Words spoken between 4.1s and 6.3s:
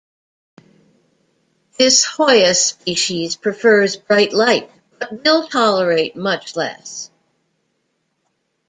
light, but will tolerate